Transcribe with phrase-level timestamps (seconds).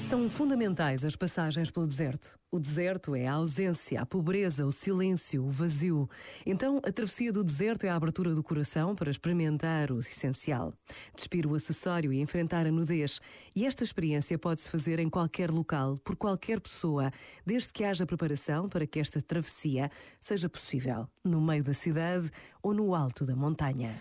[0.00, 2.36] São fundamentais as passagens pelo deserto.
[2.50, 6.10] O deserto é a ausência, a pobreza, o silêncio, o vazio.
[6.44, 10.72] Então, a travessia do deserto é a abertura do coração para experimentar o essencial.
[11.14, 13.20] Despir o acessório e enfrentar a nudez.
[13.54, 17.12] E esta experiência pode-se fazer em qualquer local, por qualquer pessoa,
[17.44, 19.88] desde que haja preparação para que esta travessia
[20.20, 23.94] seja possível, no meio da cidade ou no alto da montanha.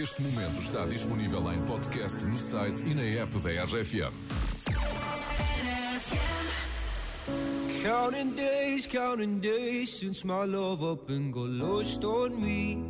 [0.00, 4.10] Este momento está disponível em podcast no site e na app da RFM.
[7.82, 12.82] Counting days, counting days since my love up and got lost on me.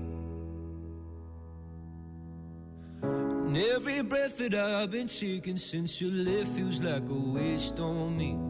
[3.03, 8.17] And every breath that I've been taking since you left feels like a waste on
[8.17, 8.50] me.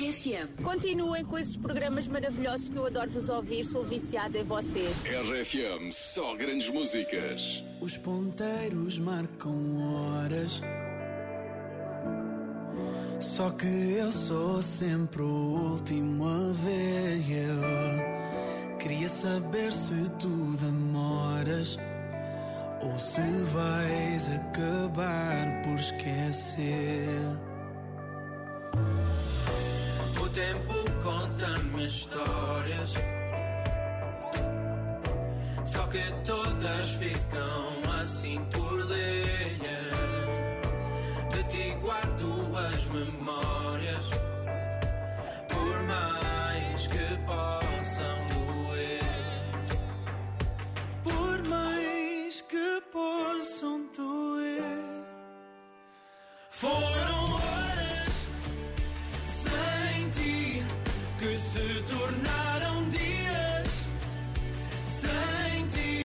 [0.00, 0.62] RFM.
[0.62, 5.04] Continuem com esses programas maravilhosos que eu adoro vos ouvir, sou viciada em vocês.
[5.04, 7.62] RFM, só grandes músicas.
[7.82, 10.62] Os ponteiros marcam horas.
[13.20, 17.20] Só que eu sou sempre o último a ver.
[17.30, 21.76] Eu queria saber se tu demoras
[22.82, 23.20] ou se
[23.52, 27.36] vais acabar por esquecer.
[30.40, 32.94] Tempo conta-me histórias.
[35.66, 38.89] Só que todas ficam assim por ler.